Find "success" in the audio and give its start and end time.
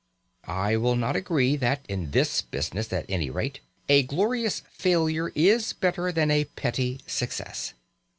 7.05-7.75